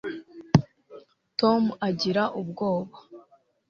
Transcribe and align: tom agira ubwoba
tom 1.39 1.63
agira 1.87 2.23
ubwoba 2.41 2.97